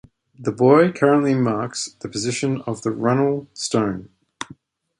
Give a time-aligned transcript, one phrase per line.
[0.43, 4.09] A buoy currently marks the position of the Runnel Stone.